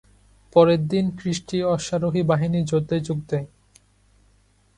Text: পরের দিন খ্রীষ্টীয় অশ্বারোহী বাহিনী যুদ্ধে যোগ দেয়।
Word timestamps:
পরের 0.55 0.81
দিন 0.87 1.05
খ্রীষ্টীয় 1.17 1.65
অশ্বারোহী 1.67 2.21
বাহিনী 2.23 2.59
যুদ্ধে 2.63 2.97
যোগ 2.99 3.19
দেয়। 3.29 3.47